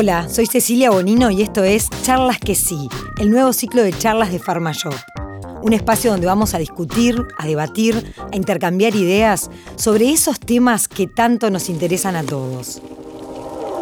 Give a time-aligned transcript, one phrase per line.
[0.00, 4.30] Hola, soy Cecilia Bonino y esto es Charlas que sí, el nuevo ciclo de charlas
[4.30, 4.94] de PharmaShop.
[5.64, 11.08] Un espacio donde vamos a discutir, a debatir, a intercambiar ideas sobre esos temas que
[11.08, 12.80] tanto nos interesan a todos.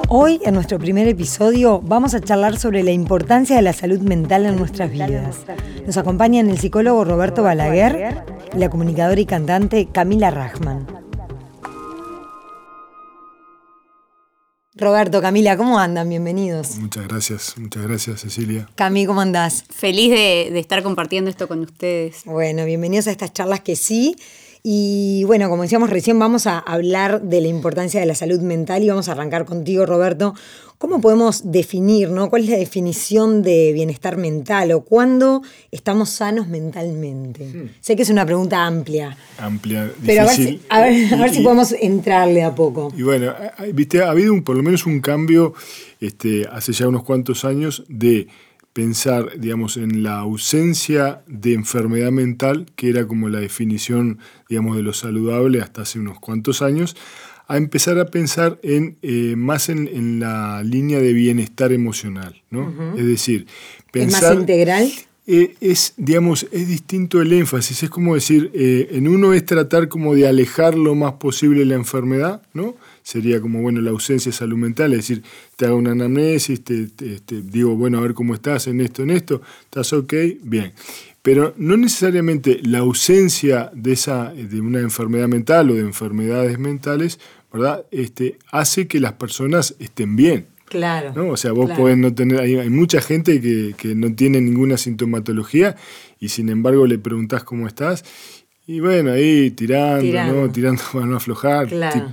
[0.09, 4.47] Hoy, en nuestro primer episodio, vamos a charlar sobre la importancia de la salud mental
[4.47, 5.41] en nuestras vidas.
[5.87, 8.25] Nos acompañan el psicólogo Roberto Balaguer
[8.55, 10.96] y la comunicadora y cantante Camila Rachman.
[14.79, 16.07] Roberto, Camila, ¿cómo andan?
[16.11, 16.77] Bienvenidos.
[16.77, 18.69] Muchas gracias, muchas gracias Cecilia.
[18.75, 19.65] Cami, ¿cómo andás?
[19.71, 22.25] Feliz de, de estar compartiendo esto con ustedes.
[22.27, 24.17] Bueno, bienvenidos a estas charlas que sí.
[24.69, 28.83] Y bueno, como decíamos recién, vamos a hablar de la importancia de la salud mental
[28.83, 30.35] y vamos a arrancar contigo, Roberto.
[30.79, 32.29] ¿Cómo podemos definir, ¿no?
[32.31, 37.45] ¿Cuál es la definición de bienestar mental o cuándo estamos sanos mentalmente?
[37.45, 37.69] Hmm.
[37.81, 39.17] Sé que es una pregunta amplia.
[39.39, 40.61] Amplia, difícil.
[40.69, 42.93] Pero a ver si, podemos entrarle a poco.
[42.97, 43.33] Y bueno,
[43.73, 45.55] viste, ha habido un, por lo menos un cambio
[46.01, 48.27] este, hace ya unos cuantos años de
[48.77, 54.19] pensar, digamos, en la ausencia de enfermedad mental, que era como la definición,
[54.51, 56.95] digamos, de lo saludable hasta hace unos cuantos años,
[57.49, 62.71] a empezar a pensar en, eh, más en, la línea de bienestar emocional, ¿no?
[62.99, 63.47] Es decir,
[63.93, 64.23] pensar...
[64.25, 64.93] ¿Es más integral?
[65.27, 69.89] Eh, es, digamos, es distinto el énfasis, es como decir, eh, en uno es tratar
[69.89, 72.77] como de alejar lo más posible la enfermedad, ¿no?
[73.07, 75.23] Sería como, bueno, la ausencia de salud mental, es decir,
[75.55, 76.89] te hago una anamnesis, te,
[77.41, 80.73] digo, bueno, a ver cómo estás en esto, en esto, estás ok, bien.
[81.23, 87.21] Pero no necesariamente la ausencia de, esa, de una enfermedad mental o de enfermedades mentales,
[87.53, 87.87] ¿verdad?
[87.93, 90.49] Este, hace que las personas estén bien.
[90.65, 91.13] Claro.
[91.15, 91.29] ¿no?
[91.29, 94.77] O sea, vos podés no tener, hay, hay mucha gente que, que, no tiene ninguna
[94.77, 95.77] sintomatología
[96.19, 98.05] y sin embargo le preguntás cómo estás
[98.69, 100.35] y bueno, ahí tirando, tirando.
[100.35, 100.51] ¿no?
[100.51, 101.69] Tirando para no aflojar.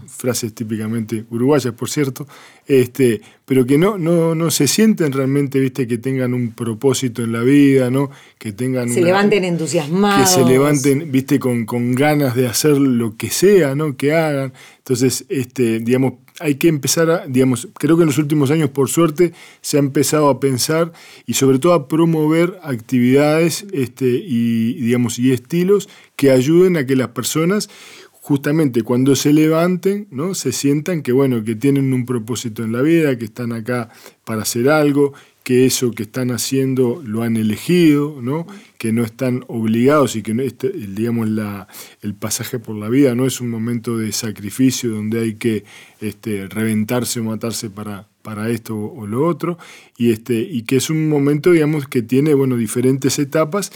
[0.08, 2.28] frases típicamente uruguayas, por cierto.
[2.68, 7.32] Este, pero que no, no, no se sienten realmente, viste, que tengan un propósito en
[7.32, 8.12] la vida, ¿no?
[8.38, 8.88] Que tengan.
[8.90, 10.30] Se levanten entusiasmados.
[10.30, 13.98] Que se levanten, viste, con, con ganas de hacer lo que sea, ¿no?
[13.98, 14.54] Que hagan.
[14.78, 18.90] Entonces, este, digamos, hay que empezar a, digamos, creo que en los últimos años, por
[18.90, 20.92] suerte, se ha empezado a pensar
[21.26, 26.96] y sobre todo a promover actividades este, y, digamos, y estilos que ayuden a que
[26.96, 27.70] las personas
[28.12, 30.34] justamente cuando se levanten, ¿no?
[30.34, 33.90] se sientan que bueno, que tienen un propósito en la vida, que están acá
[34.24, 35.14] para hacer algo,
[35.44, 38.48] que eso que están haciendo lo han elegido, ¿no?
[38.78, 41.68] que no están obligados y que este, digamos, la,
[42.02, 45.66] el pasaje por la vida no es un momento de sacrificio donde hay que
[46.02, 49.60] este, reventarse o matarse para, para esto o lo otro,
[49.98, 53.72] y, este, y que es un momento, digamos, que tiene, bueno, diferentes etapas,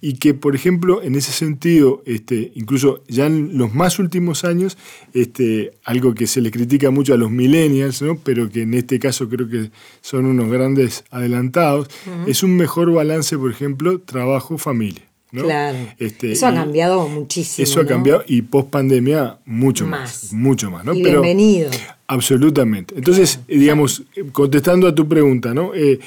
[0.00, 4.76] y que, por ejemplo, en ese sentido, este, incluso ya en los más últimos años,
[5.14, 8.18] este, algo que se le critica mucho a los millennials, ¿no?
[8.18, 9.70] pero que en este caso creo que
[10.02, 11.88] son unos grandes adelantados,
[12.26, 15.11] es un mejor balance, por ejemplo, trabajo-familia.
[15.32, 15.78] Claro.
[15.98, 17.64] Este, eso ha cambiado muchísimo.
[17.64, 20.32] Eso ha cambiado y post pandemia mucho más.
[20.32, 20.92] mucho más, ¿no?
[20.92, 21.70] bienvenido.
[22.06, 22.94] Absolutamente.
[22.96, 25.74] Entonces, digamos, contestando a tu pregunta, ¿no?
[25.74, 25.98] Eh,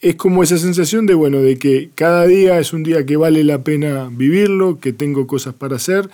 [0.00, 3.42] es como esa sensación de, bueno, de que cada día es un día que vale
[3.44, 6.10] la pena vivirlo, que tengo cosas para hacer,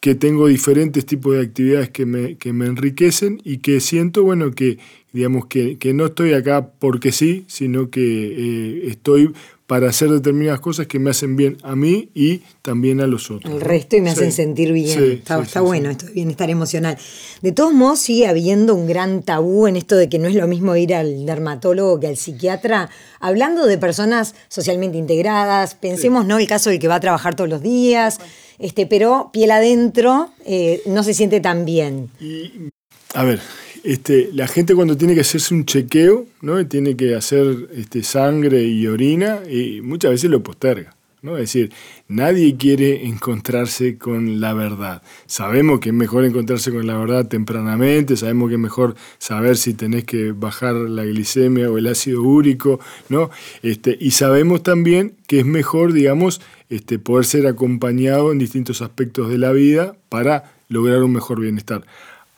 [0.00, 4.52] que tengo diferentes tipos de actividades que me, que me enriquecen y que siento, bueno,
[4.52, 4.78] que,
[5.12, 9.32] digamos, que, que no estoy acá porque sí, sino que eh, estoy
[9.66, 13.52] para hacer determinadas cosas que me hacen bien a mí y también a los otros.
[13.52, 15.12] El resto y me hacen sentir bien.
[15.12, 16.96] está, está bueno esto bienestar emocional.
[17.42, 20.46] De todos modos, sigue habiendo un gran tabú en esto de que no es lo
[20.46, 22.90] mismo ir al dermatólogo que al psiquiatra.
[23.18, 26.38] Hablando de personas socialmente integradas, pensemos, ¿no?
[26.38, 28.18] El caso del que va a trabajar todos los días,
[28.58, 32.10] este, pero piel adentro eh, no se siente tan bien.
[32.20, 32.70] Y,
[33.14, 33.40] a ver,
[33.86, 36.66] este, la gente cuando tiene que hacerse un chequeo, ¿no?
[36.66, 40.96] tiene que hacer este, sangre y orina, y muchas veces lo posterga.
[41.22, 41.36] ¿no?
[41.36, 41.72] Es decir,
[42.08, 45.02] nadie quiere encontrarse con la verdad.
[45.26, 49.74] Sabemos que es mejor encontrarse con la verdad tempranamente, sabemos que es mejor saber si
[49.74, 53.30] tenés que bajar la glicemia o el ácido úrico, ¿no?
[53.62, 56.40] Este, y sabemos también que es mejor, digamos,
[56.70, 61.84] este, poder ser acompañado en distintos aspectos de la vida para lograr un mejor bienestar.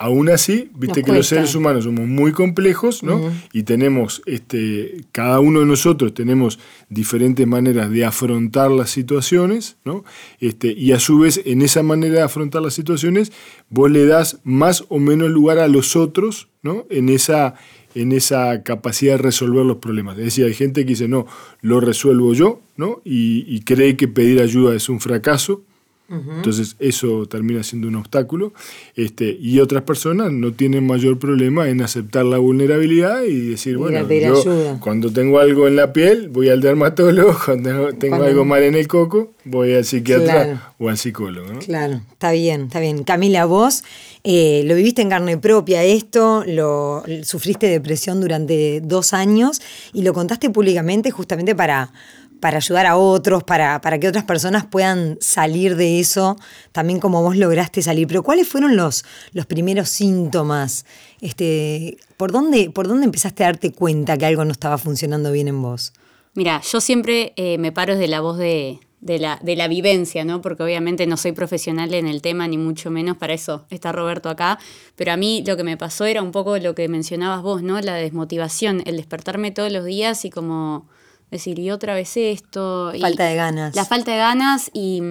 [0.00, 3.32] Aún así, viste que los seres humanos somos muy complejos, ¿no?
[3.52, 10.04] Y tenemos, este, cada uno de nosotros tenemos diferentes maneras de afrontar las situaciones, ¿no?
[10.38, 13.32] Este, y a su vez, en esa manera de afrontar las situaciones,
[13.70, 16.86] vos le das más o menos lugar a los otros, ¿no?
[16.90, 17.56] En esa,
[17.96, 20.16] en esa capacidad de resolver los problemas.
[20.18, 21.26] Es decir, hay gente que dice, no,
[21.60, 23.02] lo resuelvo yo, ¿no?
[23.04, 25.64] Y, y cree que pedir ayuda es un fracaso,
[26.08, 28.54] Entonces eso termina siendo un obstáculo.
[28.96, 34.08] Este, y otras personas no tienen mayor problema en aceptar la vulnerabilidad y decir, bueno,
[34.08, 38.74] yo cuando tengo algo en la piel voy al dermatólogo, cuando tengo algo mal en
[38.74, 41.58] el coco voy al psiquiatra o al psicólogo.
[41.60, 43.04] Claro, está bien, está bien.
[43.04, 43.84] Camila, vos
[44.24, 49.60] eh, lo viviste en carne propia esto, lo sufriste depresión durante dos años
[49.92, 51.92] y lo contaste públicamente justamente para
[52.40, 56.36] para ayudar a otros, para, para, que otras personas puedan salir de eso,
[56.72, 58.06] también como vos lograste salir.
[58.06, 60.84] Pero ¿cuáles fueron los, los primeros síntomas?
[61.20, 65.48] Este, ¿por, dónde, ¿Por dónde empezaste a darte cuenta que algo no estaba funcionando bien
[65.48, 65.92] en vos?
[66.34, 70.24] Mira, yo siempre eh, me paro de la voz de, de, la, de la vivencia,
[70.24, 70.40] ¿no?
[70.40, 74.28] Porque obviamente no soy profesional en el tema, ni mucho menos, para eso está Roberto
[74.28, 74.58] acá.
[74.96, 77.80] Pero a mí lo que me pasó era un poco lo que mencionabas vos, ¿no?
[77.80, 80.86] La desmotivación, el despertarme todos los días y como
[81.30, 82.92] decir, y otra vez esto.
[83.00, 83.74] Falta de ganas.
[83.74, 85.02] La falta de ganas y,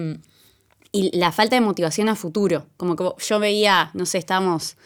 [0.92, 2.66] la falta de motivación a futuro.
[2.76, 4.76] Como que yo veía, no sé, estábamos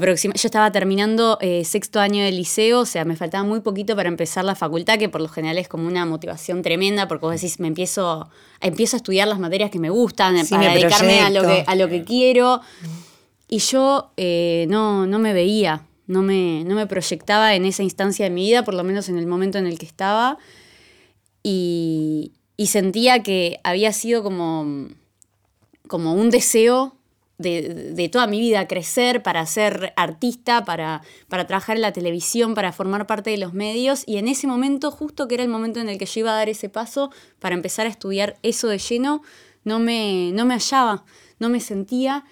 [0.00, 4.08] yo estaba terminando eh, sexto año de liceo, o sea, me faltaba muy poquito para
[4.08, 7.60] empezar la facultad, que por lo general es como una motivación tremenda, porque vos decís,
[7.60, 11.64] me empiezo, empiezo a estudiar las materias que me gustan, para dedicarme a lo, que,
[11.66, 12.62] a lo que quiero.
[13.48, 18.24] Y yo eh, no, no me veía, no me, no me proyectaba en esa instancia
[18.24, 20.38] de mi vida, por lo menos en el momento en el que estaba,
[21.42, 22.32] y,
[22.66, 24.88] sentía que había sido como,
[25.88, 26.96] como un deseo
[27.38, 32.72] de, toda mi vida, crecer para ser artista, para, para trabajar en la televisión, para
[32.72, 35.88] formar parte de los medios, y en ese momento, justo que era el momento en
[35.88, 37.10] el que yo iba a dar ese paso
[37.40, 39.22] para empezar a estudiar eso de lleno,
[39.64, 41.04] no me, no me hallaba,
[41.40, 42.24] no me sentía,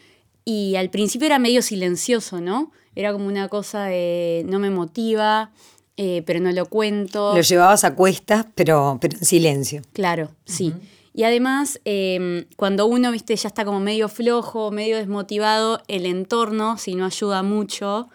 [0.45, 2.71] y al principio era medio silencioso, ¿no?
[3.01, 5.53] Era como una cosa de no me motiva,
[5.97, 7.35] eh, pero no lo cuento.
[7.35, 9.81] Lo llevabas a cuestas, pero, pero en silencio.
[9.95, 10.75] Claro, sí.
[11.15, 16.77] Y además, em, cuando uno, viste, ya está como medio flojo, medio desmotivado, el entorno,
[16.77, 18.11] si no ayuda mucho,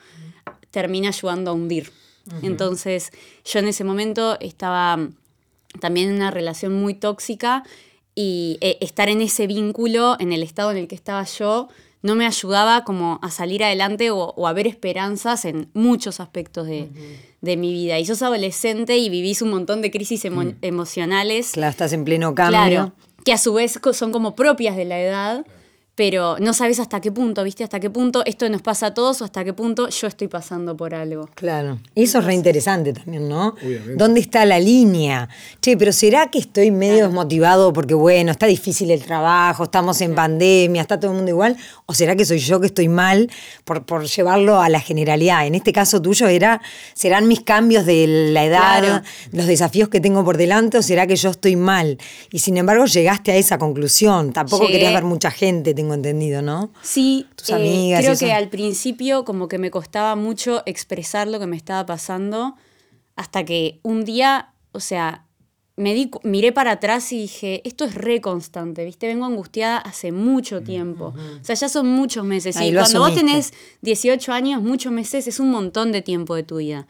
[0.69, 1.91] termina ayudando a hundir.
[2.43, 3.09] Entonces,
[3.43, 4.99] yo en ese momento estaba
[5.79, 7.63] también en una relación muy tóxica
[8.13, 11.69] y eh, estar en ese vínculo, en el estado en el que estaba yo,
[12.05, 16.87] no me ayudaba como a salir adelante o, a ver esperanzas en muchos aspectos de,
[17.41, 17.97] mi vida.
[17.97, 20.57] Y sos adolescente y vivís un montón de crisis mm.
[20.61, 21.53] emocionales.
[21.53, 22.59] Claro, estás en pleno cambio.
[22.59, 22.91] Claro,
[23.23, 25.45] que a su vez son como propias de la edad
[25.95, 27.63] pero no sabes hasta qué punto, ¿viste?
[27.63, 30.75] Hasta qué punto esto nos pasa a todos o hasta qué punto yo estoy pasando
[30.75, 31.29] por algo.
[31.35, 31.79] Claro.
[31.95, 33.49] Eso es reinteresante también, ¿no?
[33.49, 33.95] Obviamente.
[33.95, 35.29] ¿Dónde está la línea?
[35.61, 40.15] Che, pero ¿será que estoy medio desmotivado porque, bueno, está difícil el trabajo, estamos en
[40.15, 41.55] pandemia, está todo el mundo igual?
[41.85, 43.29] ¿O será que soy yo que estoy mal
[43.63, 45.47] por, por llevarlo a la generalidad?
[45.47, 46.61] En este caso tuyo era,
[46.93, 51.15] ¿serán mis cambios de la edad, los desafíos que tengo por delante o será que
[51.15, 51.97] yo estoy mal?
[52.31, 54.33] Y sin embargo llegaste a esa conclusión.
[54.33, 56.71] Tampoco querías ver mucha gente, entendido, ¿no?
[56.81, 61.39] Sí, Tus eh, amigas creo que al principio como que me costaba mucho expresar lo
[61.39, 62.55] que me estaba pasando,
[63.15, 65.25] hasta que un día, o sea,
[65.77, 69.07] me di, miré para atrás y dije, esto es re constante, ¿viste?
[69.07, 71.13] Vengo angustiada hace mucho tiempo.
[71.41, 72.55] O sea, ya son muchos meses.
[72.61, 76.57] y cuando vos tenés 18 años, muchos meses es un montón de tiempo de tu
[76.57, 76.87] vida.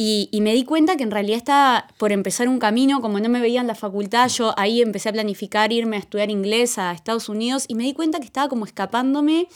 [0.00, 3.40] Y, me di cuenta que en realidad estaba por empezar un camino, como no me
[3.40, 7.28] veía en la facultad, yo ahí empecé a planificar irme a estudiar inglés a Estados
[7.28, 9.48] Unidos y me di cuenta que estaba como escapándome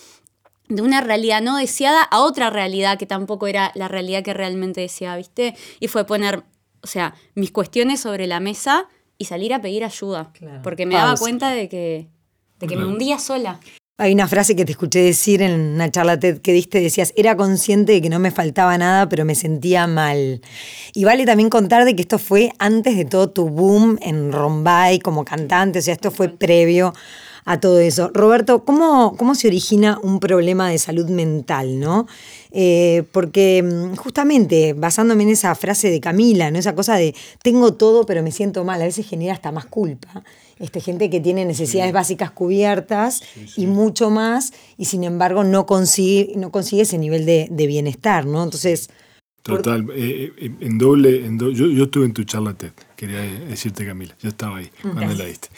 [0.68, 4.80] de una realidad no deseada a otra realidad que tampoco era la realidad que realmente
[4.80, 5.54] deseaba, ¿viste?
[5.78, 6.42] Y fue poner,
[6.82, 10.32] o sea, mis cuestiones sobre la mesa y salir a pedir ayuda,
[10.64, 12.08] porque me daba cuenta de que,
[12.58, 13.60] de que me hundía sola.
[13.98, 17.36] Hay una frase que te escuché decir en una charla TED que diste, decías, era
[17.36, 20.40] consciente de que no me faltaba nada, pero me sentía mal.
[20.94, 24.98] Y vale también contar de que esto fue antes de todo tu boom en Rombay
[24.98, 26.94] como cantante, o sea, esto fue previo
[27.44, 28.10] a todo eso.
[28.14, 32.06] Roberto, ¿cómo, cómo se origina un problema de salud mental, no?
[32.52, 36.58] Eh, porque mm, justamente basándome en esa frase de Camila, ¿no?
[36.58, 40.22] esa cosa de tengo todo pero me siento mal, a veces genera hasta más culpa.
[40.58, 43.22] Este, gente que tiene necesidades básicas cubiertas
[43.56, 48.44] y mucho más, y sin embargo no consigue, no consigue ese nivel de, bienestar, ¿no?
[48.44, 48.90] Entonces...
[49.42, 53.84] Total, eh, eh, en doble, en yo, yo estuve en tu charla TED, quería decirte
[53.84, 55.48] Camila, yo estaba ahí cuando la diste.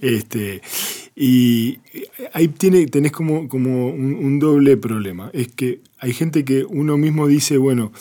[0.00, 0.62] este,
[1.16, 1.80] y
[2.34, 7.26] ahí tiene, tenés como, como un, doble problema, es que hay gente que uno mismo
[7.26, 7.92] dice, bueno,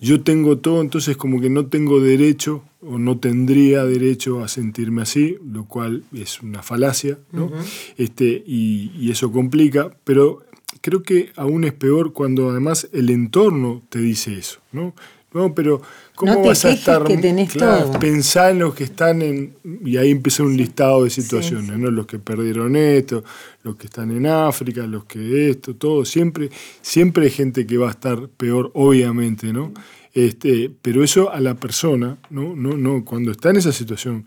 [0.00, 5.00] yo tengo todo, entonces como que no tengo derecho o no tendría derecho a sentirme
[5.00, 7.50] así, lo cual es una falacia, ¿no?
[7.96, 10.42] este, y, y, eso complica, pero
[10.80, 14.94] creo que aún es peor cuando además el entorno te dice eso, ¿no?
[15.32, 15.80] no, pero
[16.14, 17.04] ¿cómo No te vas a estar?
[17.04, 17.98] que tenés todo.
[18.00, 19.54] Pensá en los que están en.
[19.84, 21.90] Y ahí empieza un listado de situaciones, ¿no?
[21.90, 23.22] Los que perdieron esto,
[23.62, 26.04] los que están en África, los que esto, todo.
[26.04, 26.50] Siempre,
[26.82, 29.72] siempre hay gente que va a estar peor, obviamente, ¿no?
[30.12, 32.56] Este, pero eso a la persona, ¿no?
[32.56, 34.26] No, no, cuando está en esa situación,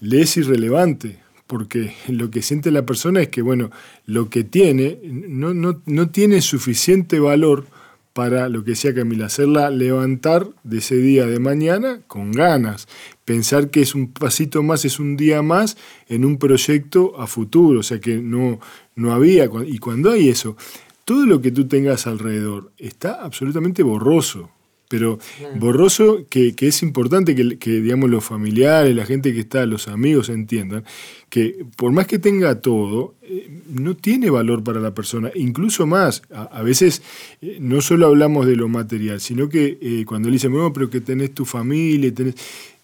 [0.00, 1.20] le es irrelevante.
[1.52, 3.70] Porque lo que siente la persona es que, bueno,
[4.06, 7.66] lo que tiene no, no, no tiene suficiente valor
[8.14, 12.88] para lo que decía Camila, hacerla levantar de ese día de mañana con ganas,
[13.26, 15.76] pensar que es un pasito más, es un día más
[16.08, 18.58] en un proyecto a futuro, o sea que no,
[18.96, 20.56] no había, y cuando hay eso,
[21.04, 24.48] todo lo que tú tengas alrededor está absolutamente borroso,
[24.92, 25.18] pero
[25.58, 29.88] borroso que, que es importante que, que, digamos, los familiares, la gente que está, los
[29.88, 30.84] amigos entiendan
[31.30, 36.20] que por más que tenga todo, eh, no tiene valor para la persona, incluso más,
[36.30, 37.00] a, a veces
[37.40, 40.90] eh, no solo hablamos de lo material, sino que eh, cuando le dicen, bueno, pero
[40.90, 42.34] que tenés tu familia, tenés...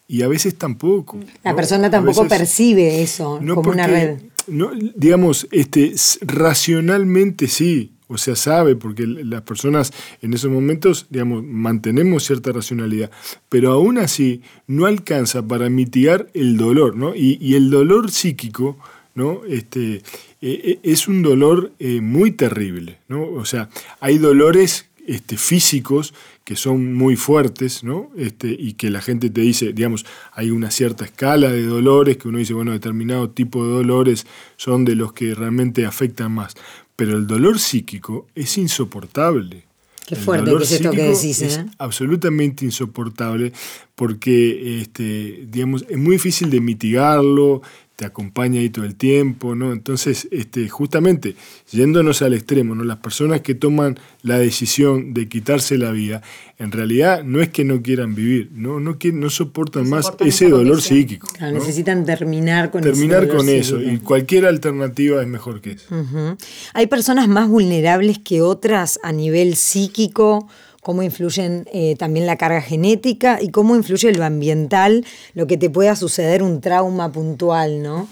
[0.08, 1.18] y a veces tampoco.
[1.44, 1.56] La ¿no?
[1.56, 4.16] persona tampoco veces- percibe eso no como una red.
[4.46, 11.44] no, digamos, este, racionalmente sí, o sea, sabe, porque las personas en esos momentos, digamos,
[11.44, 13.10] mantenemos cierta racionalidad,
[13.48, 17.14] pero aún así no alcanza para mitigar el dolor, ¿no?
[17.14, 18.78] Y, el dolor psíquico,
[19.14, 19.42] ¿no?
[19.46, 20.02] Este, eh,
[20.40, 23.24] eh, es un dolor eh, muy terrible, ¿no?
[23.24, 23.68] O sea,
[24.00, 28.10] hay dolores este, físicos que son muy fuertes, ¿no?
[28.16, 32.28] Este, y que la gente te dice, digamos, hay una cierta escala de dolores que
[32.28, 36.54] uno dice, bueno, determinado tipo de dolores son de los que realmente afectan más.
[36.98, 39.62] Pero el dolor psíquico es insoportable.
[40.04, 41.66] Qué El fuerte dolor que es esto que decís, es ¿eh?
[41.78, 43.52] absolutamente insoportable
[43.94, 47.62] porque este, digamos, es muy difícil de mitigarlo,
[47.98, 49.72] te acompaña ahí todo el tiempo, ¿no?
[49.72, 51.34] Entonces, este, justamente,
[51.72, 52.84] yéndonos al extremo, ¿no?
[52.84, 56.22] Las personas que toman la decisión de quitarse la vida,
[56.58, 60.04] en realidad no es que no quieran vivir, no, no, quieren, no soportan No más
[60.04, 61.26] soportan ese dolor psíquico.
[61.36, 61.58] Claro, ¿no?
[61.58, 63.94] Necesitan terminar con ese Terminar dolor con eso, psíquico.
[63.96, 66.36] y cualquier alternativa es mejor que eso.
[66.74, 70.46] Hay personas más vulnerables que otras a nivel psíquico,
[70.82, 75.04] cómo influyen eh, también la carga genética y cómo influye lo ambiental,
[75.34, 78.08] lo que te pueda suceder un trauma puntual, ¿no?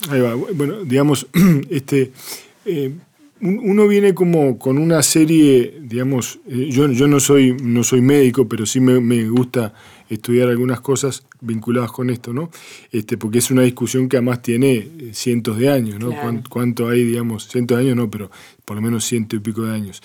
[0.55, 1.27] Bueno, digamos,
[1.71, 2.13] este,
[2.65, 2.93] eh,
[3.41, 8.01] un- uno viene como con una serie, digamos, eh, yo, yo no, soy, no soy
[8.01, 9.73] médico, pero sí me, me gusta
[10.09, 12.51] estudiar algunas cosas vinculadas con esto, ¿no?
[12.93, 16.11] Este, porque es una discusión que además tiene eh, cientos de años, ¿no?
[16.11, 16.43] Claro.
[16.49, 18.31] ¿Cuánto hay, digamos, cientos de años no, pero
[18.65, 20.03] por lo menos ciento y pico de años?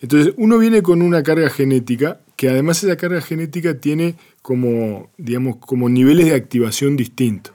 [0.00, 5.56] Entonces, uno viene con una carga genética, que además esa carga genética tiene como, digamos,
[5.56, 7.54] como niveles de activación distintos.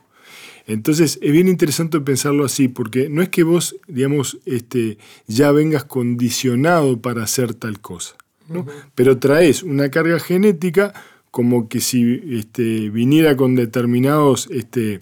[0.69, 5.83] Entonces es bien interesante pensarlo así, porque no es que vos, digamos, este, ya vengas
[5.83, 8.15] condicionado para hacer tal cosa,
[8.47, 8.67] ¿no?
[8.93, 10.93] pero traes una carga genética
[11.31, 15.01] como que si este, viniera con determinados, este,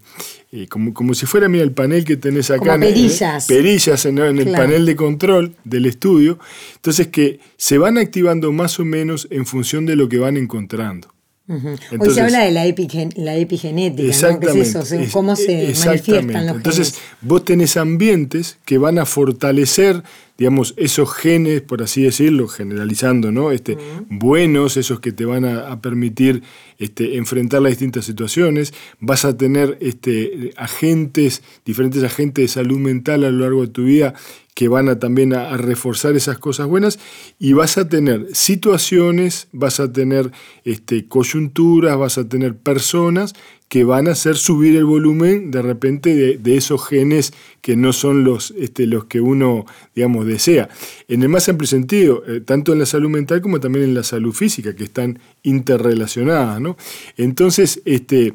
[0.51, 2.59] eh, como, como si fuera, mira, el panel que tenés acá.
[2.59, 3.45] Como en el- perillas.
[3.47, 6.37] perillas en, en el panel de control del estudio.
[6.75, 11.07] Entonces que se van activando más o menos en función de lo que van encontrando.
[11.49, 11.69] Ujú.
[11.69, 14.03] Hoy Entonces- se habla de la, epigen- la epigenética, ¿no?
[14.03, 14.61] ¿Qué Exactamente.
[14.61, 14.79] es eso?
[14.79, 16.11] O sea, Es- ¿Cómo se exactamente.
[16.11, 17.03] manifiestan los Entonces, genes?
[17.21, 20.03] vos tenés ambientes que van a fortalecer,
[20.37, 23.51] digamos, esos genes, por así decirlo, generalizando, ¿no?
[23.51, 23.77] Este,
[24.09, 26.43] Buenos, esos que te van a, a permitir
[26.77, 28.73] este, enfrentar las distintas situaciones.
[28.99, 33.83] Vas a tener este, agentes, diferentes agentes de salud mental a lo largo de tu
[33.83, 34.13] vida
[34.53, 36.97] que van a también a, a reforzar esas cosas buenas
[37.37, 40.31] y vas a tener situaciones, vas a tener
[40.63, 43.35] este, coyunturas, vas a tener personas
[43.67, 48.23] que van a hacer subir el volumen de repente de, esos genes que no son
[48.23, 50.69] los, este, los que uno, digamos, desea.
[51.07, 54.03] En el más amplio sentido, eh, tanto en la salud mental como también en la
[54.03, 56.61] salud física, que están interrelacionadas.
[56.61, 56.77] ¿no?
[57.17, 58.33] Entonces, este,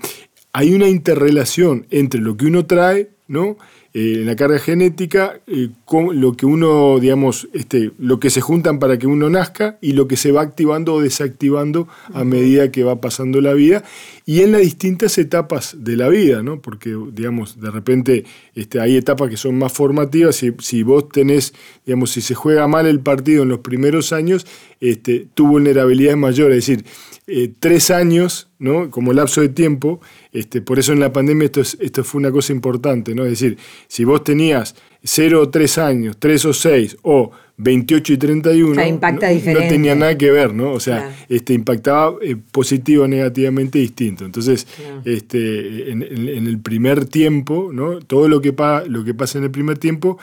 [0.53, 3.57] hay una interrelación entre lo que uno trae, ¿no?
[3.95, 8.41] Eh, en la carga genética, eh, con lo que uno, digamos, este, lo que se
[8.41, 12.73] juntan para que uno nazca y lo que se va activando o desactivando a medida
[12.73, 13.85] que va pasando la vida
[14.25, 16.63] y en las distintas etapas de la vida, ¿no?
[16.63, 20.37] Porque, digamos, de repente este, hay etapas que son más formativas.
[20.37, 21.53] Si, si vos tenés,
[21.85, 24.47] digamos, si se juega mal el partido en los primeros años,
[24.83, 26.51] este, tu vulnerabilidad es mayor.
[26.51, 26.85] Es decir,
[27.29, 28.91] eh, tres años, ¿no?
[28.91, 30.01] Como lapso de tiempo,
[30.33, 33.25] este, por eso en la pandemia esto, es- esto fue una cosa importante, ¿no?
[33.25, 33.57] Es decir,
[33.89, 34.75] si vos tenías
[35.05, 39.65] 0 o 3 años, 3 o 6 o 28 y 31, Ya impacta no, diferente.
[39.65, 40.73] no tenía nada que ver, ¿no?
[40.73, 41.15] O sea, Claro.
[41.29, 44.25] este, impactaba eh, positivo o negativamente distinto.
[44.25, 45.03] Entonces, Claro.
[45.05, 48.01] este, en, en- en el primer tiempo, ¿no?
[48.01, 50.19] Todo lo que, pa- lo que pasa en el primer tiempo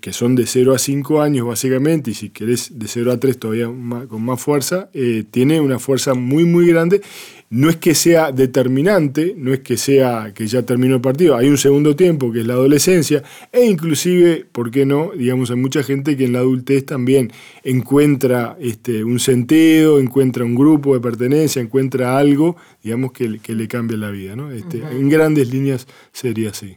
[0.00, 3.38] que son de 0 a 5 años básicamente, y si querés de 0 a 3
[3.38, 7.02] todavía con más fuerza, eh, tiene una fuerza muy, muy grande.
[7.50, 11.48] No es que sea determinante, no es que sea que ya terminó el partido, hay
[11.48, 13.22] un segundo tiempo que es la adolescencia,
[13.52, 15.12] e inclusive, ¿por qué no?
[15.16, 17.32] Digamos, hay mucha gente que en la adultez también
[17.62, 23.68] encuentra este, un sentido, encuentra un grupo de pertenencia, encuentra algo, digamos, que, que le
[23.68, 24.34] cambia la vida.
[24.34, 24.50] ¿no?
[24.50, 26.76] Este, En grandes líneas sería así.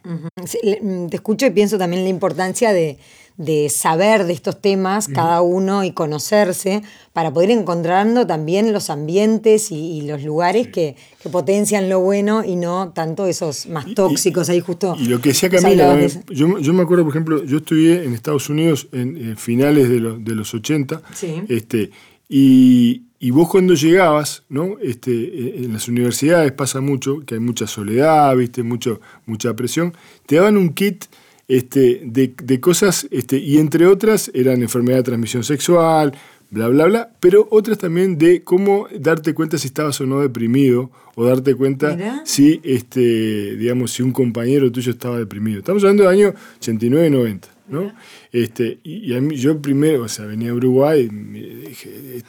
[1.09, 2.97] te escucho y pienso también la importancia de
[3.37, 6.81] de saber de estos temas cada uno y conocerse
[7.13, 10.95] para poder encontrando también los ambientes y, los lugares que,
[11.31, 14.95] potencian lo bueno y no tanto esos más tóxicos ahí justo.
[14.97, 18.49] Y lo que decía Camila, yo, yo, me acuerdo, por ejemplo, yo estudié en Estados
[18.49, 21.01] Unidos en, finales de, de, los 80
[21.49, 21.91] este,
[22.29, 24.77] y, y vos cuando llegabas, ¿no?
[24.81, 28.63] Este, en las universidades pasa mucho, que hay mucha soledad, ¿viste?
[28.63, 29.93] Mucho, mucha presión,
[30.25, 31.05] te daban un kit
[31.47, 36.13] este, de, cosas, este, y entre otras eran enfermedad de transmisión sexual,
[36.49, 40.91] bla, bla, bla, pero otras también de cómo darte cuenta si estabas o no deprimido,
[41.15, 45.59] o darte cuenta si, este, digamos, si un compañero tuyo estaba deprimido.
[45.59, 47.56] Estamos hablando del año 89-90.
[47.67, 47.93] ¿No?
[48.31, 52.23] Este, y, a mí, yo primero, o sea, venía a Uruguay y dije,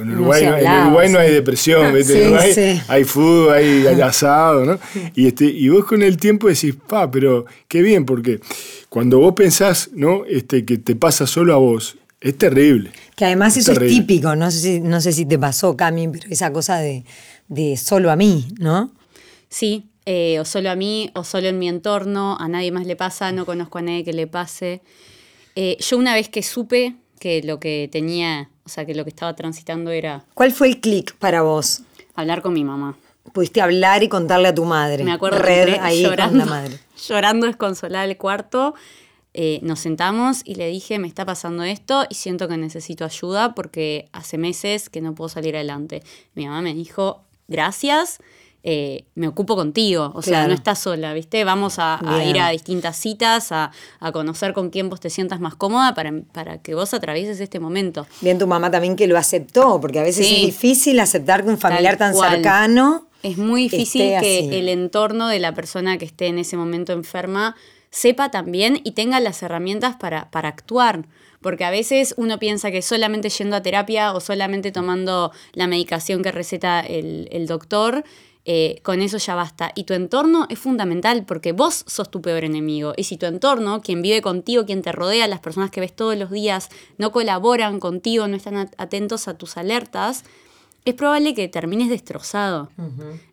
[0.00, 1.94] en, Uruguay no, en Uruguay no hay depresión,
[2.88, 4.78] hay fútbol, hay, asado, ¿no?
[5.14, 8.40] Y, este, y vos con el tiempo decís, pa, pero qué bien, porque
[8.88, 10.24] cuando vos pensás, ¿no?
[10.24, 12.90] Este, que te pasa solo a vos, es terrible.
[13.14, 16.28] Que además eso es típico, no sé, si, no sé si te pasó, Cami, pero
[16.30, 17.04] esa cosa de,
[17.48, 18.92] de solo a mí, ¿no?
[19.48, 22.94] Sí, eh, o solo a mí, o solo en mi entorno, a nadie más le
[22.94, 24.80] pasa, no conozco a nadie que le pase.
[25.56, 29.10] Eh, yo una vez que supe que lo que tenía, o sea, que lo que
[29.10, 30.24] estaba transitando era...
[30.34, 31.82] ¿Cuál fue el clic para vos?
[32.14, 32.96] Hablar con mi mamá.
[33.32, 35.02] Pudiste hablar y contarle a tu madre.
[35.02, 36.78] Me acuerdo Red, ahí llorando, con la madre.
[37.08, 38.74] llorando desconsolada el cuarto.
[39.34, 43.54] Eh, nos sentamos y le dije, me está pasando esto y siento que necesito ayuda
[43.54, 46.02] porque hace meses que no puedo salir adelante.
[46.34, 48.18] Mi mamá me dijo, gracias,
[48.68, 51.44] eh, me ocupo contigo, o sea, no estás sola, ¿viste?
[51.44, 53.70] Vamos a, ir a distintas citas, a,
[54.12, 58.08] conocer con quién vos te sientas más cómoda para, para, que vos atravieses este momento.
[58.22, 61.58] Bien, tu mamá también que lo aceptó, porque a veces es difícil aceptar que un
[61.58, 63.06] familiar tan cercano...
[63.22, 67.54] Es muy difícil que el entorno de la persona que esté en ese momento enferma
[67.90, 71.06] sepa también y tenga las herramientas para, para actuar.
[71.40, 76.24] Porque a veces uno piensa que solamente yendo a terapia o solamente tomando la medicación
[76.24, 78.04] que receta el, el doctor
[78.48, 79.72] eh, con eso ya basta.
[79.74, 82.94] Y tu entorno es fundamental porque vos sos tu peor enemigo.
[82.96, 86.16] Y si tu entorno, quien vive contigo, quien te rodea, las personas que ves todos
[86.16, 90.24] los días, no colaboran contigo, no están atentos a tus alertas,
[90.86, 92.70] es probable que termines destrozado.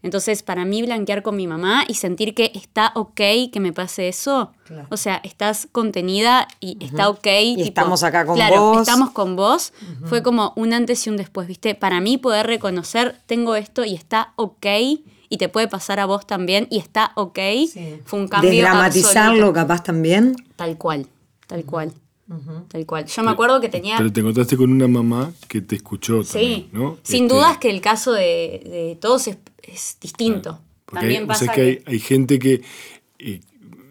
[0.01, 4.09] Entonces, para mí, blanquear con mi mamá y sentir que está ok que me pase
[4.09, 4.51] eso.
[4.89, 7.27] O sea, estás contenida y está ok.
[7.27, 8.81] Y estamos acá con claro, vos.
[8.81, 9.71] Estamos con vos.
[10.05, 11.75] Fue como un antes y un después, ¿viste?
[11.75, 14.65] Para mí, poder reconocer, tengo esto y está ok
[15.29, 17.39] y te puede pasar a vos también y está ok.
[18.05, 18.49] Fue un cambio.
[18.49, 20.35] Desdramatizarlo, capaz también.
[20.55, 21.07] Tal cual,
[21.47, 21.93] tal cual.
[22.69, 23.05] Tal cual.
[23.05, 23.97] Yo me acuerdo que tenía.
[23.97, 26.69] Pero te encontraste con una mamá que te escuchó sí.
[26.71, 26.97] ¿no?
[27.03, 30.59] Sin este, dudas que el caso de, todos es, distinto.
[30.91, 32.61] También pasa que, hay, gente que,
[33.19, 33.41] eh,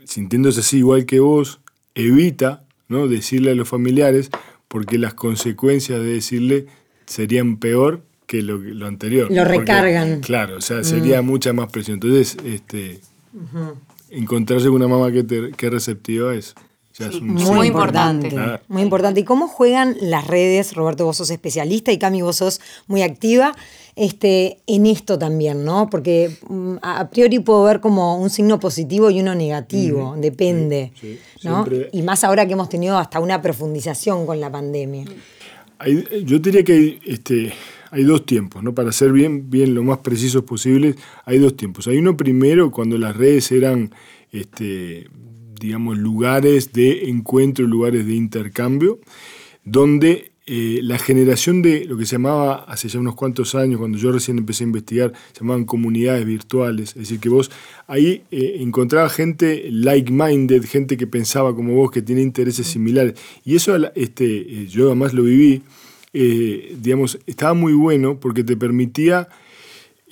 [0.05, 1.61] sintiéndose así igual que vos,
[1.95, 3.09] evita ¿no?
[3.09, 4.31] decirle a los familiares
[4.69, 6.67] porque las consecuencias de decirle
[7.07, 9.31] serían peor que lo, anterior.
[9.31, 10.21] Lo recargan.
[10.21, 11.27] claro, o sea, sería mm.
[11.27, 11.97] mucha más presión.
[11.97, 13.01] Entonces, este,
[14.11, 16.55] encontrarse con una mamá que, te, que receptiva es
[17.21, 18.35] muy importante.
[18.69, 19.21] Muy importante.
[19.21, 20.75] ¿Y cómo juegan las redes?
[20.75, 23.55] Roberto, vos sos especialista y Cami, vos sos muy activa
[23.95, 25.91] este, en esto también, ¿no?
[25.91, 30.93] Porque mm, a priori puedo ver como un signo positivo y uno negativo, depende.
[31.43, 31.67] ¿no?
[31.93, 35.05] Y más ahora que hemos tenido hasta una profundización con la pandemia.
[36.25, 37.53] yo diría que hay, este,
[37.91, 38.75] hay dos tiempos, ¿no?
[38.75, 40.95] Para ser bien, bien lo más precisos posible,
[41.27, 41.87] hay dos tiempos.
[41.87, 43.93] Hay uno primero cuando las redes eran
[44.31, 45.09] este,
[45.63, 48.99] digamos, lugares de encuentro, lugares de intercambio,
[49.65, 53.97] donde eh, la generación de lo que se llamaba hace ya unos cuantos años, cuando
[53.97, 57.49] yo recién empecé a investigar, se llamaban comunidades virtuales, es decir, que vos
[57.87, 63.55] ahí eh, encontrabas gente like-minded, gente que pensaba como vos, que tiene intereses similares, y
[63.55, 65.63] eso este, eh, yo además lo viví,
[66.13, 69.29] digamos, estaba muy bueno porque te permitía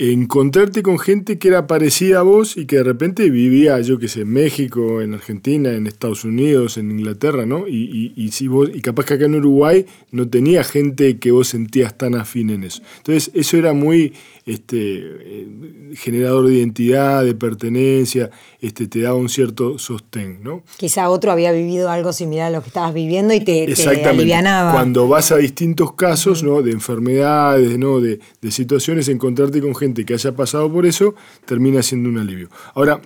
[0.00, 4.08] encontrarte con gente que era parecida a vos y que de repente vivía, yo qué
[4.08, 7.68] sé, en México, en Argentina, en Estados Unidos, en Inglaterra, ¿no?
[7.68, 11.48] Y, y, si vos, y capaz que acá en Uruguay no tenía gente que vos
[11.48, 12.80] sentías tan afín en eso.
[12.96, 14.14] Entonces, eso era muy
[14.50, 15.48] este, eh,
[15.94, 20.62] generador de identidad, de pertenencia, este, te daba un cierto sostén, ¿no?
[20.76, 24.08] Quizá otro había vivido algo similar a lo que estabas viviendo y te, Exactamente.
[24.08, 24.72] alivianaba.
[24.72, 26.62] Cuando vas a distintos casos, ¿no?
[26.62, 28.00] De enfermedades, ¿no?
[28.00, 31.14] De, de situaciones, encontrarte con gente que haya pasado por eso
[31.46, 32.48] termina siendo un alivio.
[32.74, 33.00] Ahora,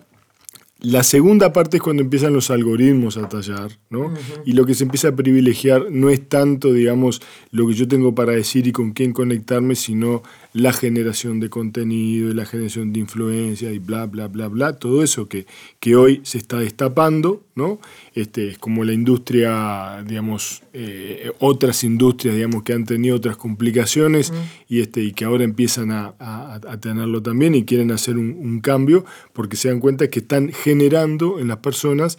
[0.85, 4.13] la segunda parte es cuando empiezan los algoritmos a tallar, ¿no?
[4.45, 8.15] Y lo que se empieza a privilegiar no es tanto, digamos, lo que yo tengo
[8.15, 13.01] para decir y con quién conectarme, sino la generación de contenido y la generación de
[13.01, 15.47] influencia y bla, bla, bla, bla, todo eso que,
[15.81, 17.79] que hoy se está destapando, ¿no?
[18.15, 24.33] Este, es como la industria, digamos, eh, otras industrias, digamos, que han tenido otras complicaciones
[24.69, 26.15] y, este, y que ahora empiezan a,
[26.81, 31.39] tenerlo también y quieren hacer un, un, cambio porque se dan cuenta que están generando
[31.39, 32.19] en las personas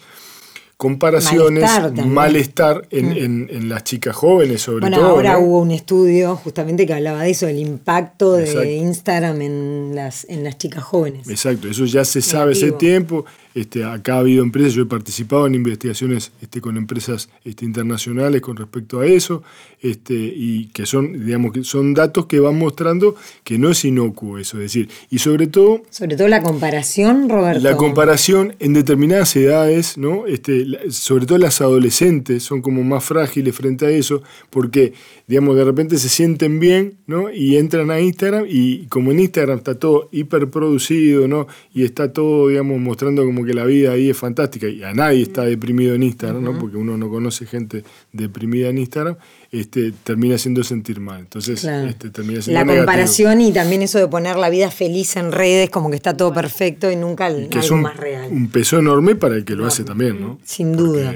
[0.76, 1.64] comparaciones,
[2.06, 2.96] malestar, mm.
[2.96, 5.08] en, las chicas jóvenes sobre bueno, todo.
[5.08, 10.26] Ahora hubo un estudio justamente que hablaba de eso, el impacto de Instagram en las,
[10.28, 11.28] en las chicas jóvenes.
[11.28, 13.24] Exacto, eso ya se sabe hace tiempo.
[13.56, 18.42] Este, acá ha habido empresas, yo he participado en investigaciones este, con empresas este, internacionales
[18.42, 19.42] con respecto a eso,
[19.80, 24.36] este, y que son, digamos, que son datos que van mostrando que no es inocuo
[24.36, 25.80] eso, es decir, y sobre todo...
[25.88, 27.62] Sobre todo la comparación, Roberto.
[27.62, 30.26] La comparación en determinadas edades, ¿no?
[30.26, 34.92] Este, sobre todo las adolescentes son como más frágiles frente a eso, porque,
[35.28, 37.32] digamos, de repente se sienten bien, ¿no?
[37.32, 41.46] Y entran a Instagram y como en Instagram está todo hiperproducido, ¿no?
[41.72, 45.22] Y está todo, digamos, mostrando como que la vida ahí es fantástica y a nadie
[45.22, 46.58] está deprimido en Instagram, ¿no?
[46.58, 49.16] porque uno no conoce gente deprimida en Instagram,
[49.50, 51.20] este, termina haciendo sentir mal.
[51.20, 55.32] Entonces, este, termina siendo La comparación y también eso de poner la vida feliz en
[55.32, 58.28] redes, como que está todo perfecto y nunca y que es un, más real.
[58.30, 60.38] Un peso enorme para el que lo hace también, ¿no?
[60.44, 61.14] Sin duda.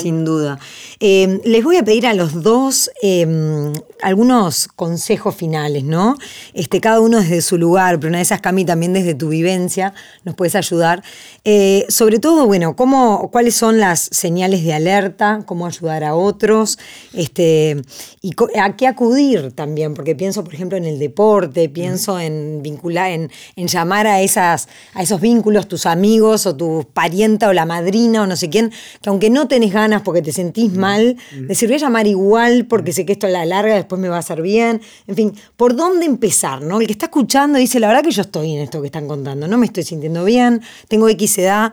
[0.00, 0.58] Sin duda.
[0.98, 6.16] Eh, les voy a pedir a los dos em, algunos consejos finales, ¿no?
[6.54, 9.94] Este, cada uno desde su lugar, pero una de esas, Cami, también desde tu vivencia,
[10.24, 11.02] nos puedes ayudar.
[11.44, 16.78] Eh, sobre todo, bueno, cómo, cuáles son las señales de alerta, cómo ayudar a otros,
[17.12, 17.82] este,
[18.22, 23.10] y a qué acudir también, porque pienso, por ejemplo, en el deporte, pienso en vincular,
[23.10, 27.66] en, en llamar a, esas, a esos vínculos, tus amigos o tu parienta o la
[27.66, 28.70] madrina o no sé quién,
[29.02, 31.16] que aunque no tenés ganas porque te sentís mal,
[31.48, 34.16] decir, voy a llamar igual porque sé que esto a la larga después me va
[34.16, 34.80] a hacer bien.
[35.08, 36.62] En fin, ¿por dónde empezar?
[36.62, 36.80] ¿no?
[36.80, 39.48] El que está escuchando dice, la verdad que yo estoy en esto que están contando,
[39.48, 41.72] no me estoy sintiendo bien, tengo X edad,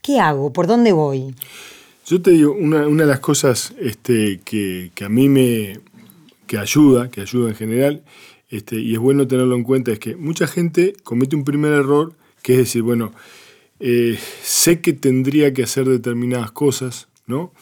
[0.00, 0.50] ¿qué hago?
[0.50, 1.34] ¿Por dónde voy?
[2.06, 5.80] Yo te digo, una, de las cosas este, que, a mí me
[6.46, 8.02] que ayuda, que ayuda en general,
[8.48, 12.14] este, y es bueno tenerlo en cuenta, es que mucha gente comete un primer error,
[12.40, 13.12] que es decir, bueno,
[13.78, 17.52] eh, sé que tendría que hacer determinadas cosas, ¿no?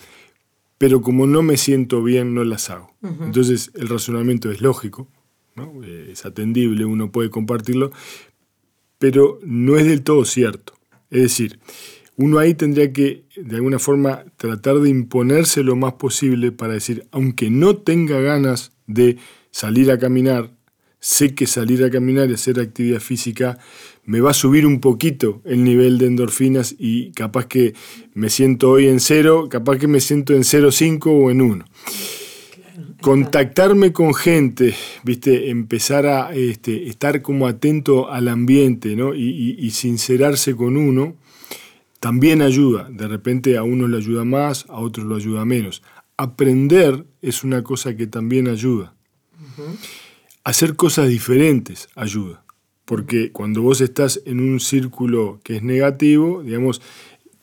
[0.78, 2.94] Pero como no me siento bien, no las hago.
[3.02, 5.08] Entonces el razonamiento es lógico,
[5.54, 5.82] ¿no?
[5.82, 7.90] es atendible, uno puede compartirlo,
[8.98, 10.74] pero no es del todo cierto.
[11.10, 11.60] Es decir,
[12.16, 17.06] uno ahí tendría que, de alguna forma, tratar de imponerse lo más posible para decir,
[17.10, 19.18] aunque no tenga ganas de
[19.50, 20.55] salir a caminar,
[21.06, 23.58] sé que salir a caminar y hacer actividad física
[24.06, 27.74] me va a subir un poquito el nivel de endorfinas y capaz que
[28.14, 31.64] me siento hoy en cero, capaz que me siento en 0,5 o en 1.
[33.00, 35.50] Contactarme con gente, ¿viste?
[35.50, 39.14] empezar a este, estar como atento al ambiente ¿no?
[39.14, 41.14] y, sincerarse con uno,
[42.00, 42.88] también ayuda.
[42.90, 45.84] De repente a uno le ayuda más, a otros lo ayuda menos.
[46.16, 48.92] Aprender es una cosa que también ayuda.
[50.46, 52.44] Hacer cosas diferentes ayuda,
[52.84, 56.80] porque cuando vos estás en un círculo que es negativo, digamos,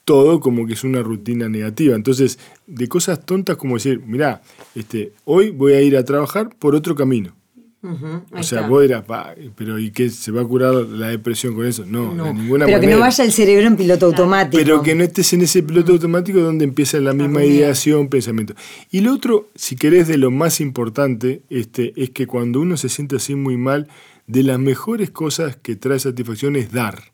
[0.05, 1.97] todo como que es una rutina negativa.
[1.97, 4.41] Entonces, de cosas tontas como decir, mira,
[4.73, 7.35] este, hoy voy a ir a trabajar por otro camino
[7.83, 9.03] o sea, vos dirás,
[9.55, 10.09] pero ¿y qué?
[10.09, 11.85] ¿Se va a curar la depresión con eso?
[11.85, 12.79] No, de ninguna pero manera.
[12.79, 14.57] que no vaya el cerebro en piloto automático.
[14.57, 18.53] Pero que no estés en ese piloto automático donde empieza la misma ideación, pensamiento.
[18.89, 22.87] Y lo otro, si querés, de lo más importante, este, es que cuando uno se
[22.87, 23.89] siente así muy mal,
[24.27, 27.11] de las mejores cosas que trae satisfacción es dar.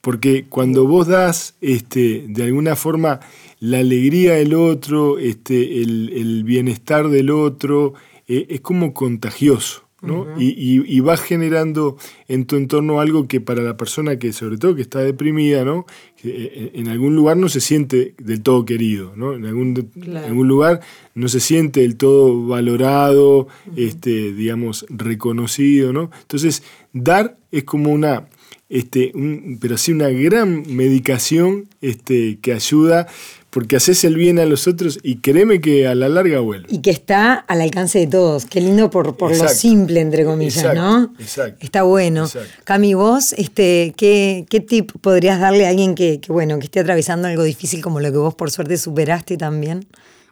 [0.00, 3.20] Porque cuando vos das, este, de alguna forma,
[3.60, 7.92] la alegría del otro, este, el, el bienestar del otro,
[8.32, 9.84] eh, es como contagioso.
[10.00, 10.26] ¿no?
[10.36, 14.74] y, y, vas generando en tu entorno algo que para la persona que, sobre todo
[14.74, 15.86] que está deprimida, ¿no?
[16.24, 19.34] Eh, en algún lugar no se siente del todo querido, ¿no?
[19.34, 19.92] En algún,
[20.26, 20.80] algún lugar
[21.14, 26.10] no se siente del todo valorado, este, digamos, reconocido, ¿no?
[26.22, 28.26] Entonces, dar es como una,
[28.68, 29.12] este,
[29.60, 33.06] pero sí una gran medicación este, que ayuda
[33.52, 36.66] porque haces el bien a los otros y créeme que a la larga vuelve.
[36.70, 38.46] Y que está al alcance de todos.
[38.46, 41.12] Qué lindo por, por lo simple, entre comillas, ¿no?
[41.18, 41.58] Exacto.
[41.60, 42.26] Está bueno.
[42.64, 47.28] Cami, vos, este, ¿qué, ¿qué, tip podrías darle a alguien que, bueno, que esté atravesando
[47.28, 49.86] algo difícil como lo que vos por suerte superaste también?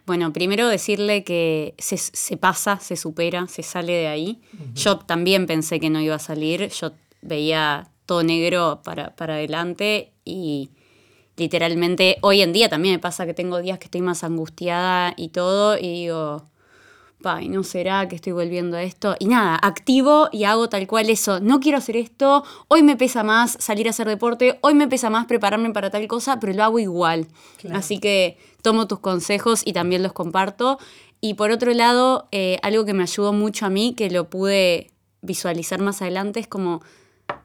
[0.07, 4.41] Bueno, primero decirle que se, se pasa, se supera, se sale de ahí.
[4.73, 6.69] Yo también pensé que no iba a salir.
[6.69, 10.71] Yo veía todo negro para, para adelante y
[11.37, 15.29] literalmente hoy en día también me pasa que tengo días que estoy más angustiada y
[15.29, 16.43] todo y digo,
[17.23, 19.15] ay, ¿no será que estoy volviendo a esto?
[19.19, 21.39] Y nada, activo y hago tal cual eso.
[21.39, 25.09] No quiero hacer esto, hoy me pesa más salir a hacer deporte, hoy me pesa
[25.09, 27.27] más prepararme para tal cosa, pero lo hago igual.
[27.73, 30.79] Así que tomo tus consejos y también los comparto.
[31.19, 34.91] Y por otro lado, eh, algo que me ayudó mucho a mí, que lo pude
[35.21, 36.81] visualizar más adelante, es como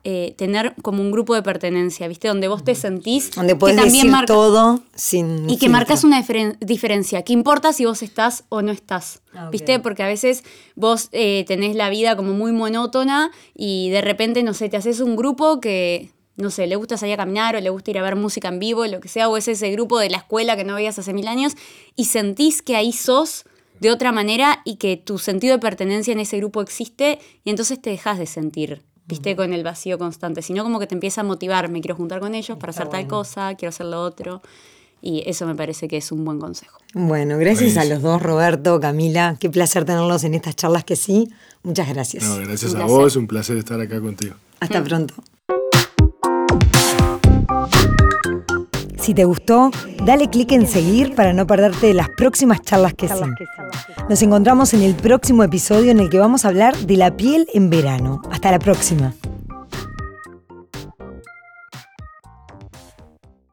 [0.09, 2.29] eh, tener como un grupo de pertenencia, ¿viste?
[2.29, 3.33] Donde vos te sentís.
[3.33, 5.51] Donde puedes decir todo sin.
[5.51, 6.25] Y que marcas una
[6.61, 7.23] diferencia.
[7.23, 9.21] ¿Qué importa si vos estás o no estás?
[9.35, 9.81] Ah, ¿Viste?
[9.81, 10.45] Porque a veces
[10.77, 15.01] vos eh, tenés la vida como muy monótona y de repente, no sé, te haces
[15.01, 16.13] un grupo que.
[16.37, 18.61] No sé, le gusta salir a caminar o le gusta ir a ver música en
[18.61, 21.15] vivo, lo que sea, o es ese grupo de la escuela que no veías hace
[21.15, 21.55] mil años
[21.97, 23.45] y sentís que ahí sos
[23.81, 27.83] de otra manera y que tu sentido de pertenencia en ese grupo existe y entonces
[27.83, 31.25] te dejas de sentir viste, con el vacío constante, sino como que te empieza a
[31.25, 34.43] motivar, me quiero juntar con ellos para hacer tal cosa, quiero hacer lo otro.
[35.03, 36.79] Y eso me parece que es un buen consejo.
[36.95, 39.37] Bueno, gracias a los dos, Roberto, Camila.
[39.39, 41.29] Qué placer tenerlos en estas charlas que sí.
[41.63, 42.25] Muchas gracias.
[42.25, 44.35] No, gracias a vos, un placer estar acá contigo.
[44.59, 45.15] Hasta pronto.
[49.07, 49.71] Si te gustó,
[50.05, 53.15] dale clic en seguir para no perderte las próximas charlas que sí.
[54.09, 57.47] Nos encontramos en el próximo episodio en el que vamos a hablar de la piel
[57.55, 58.21] en verano.
[58.33, 59.15] Hasta la próxima.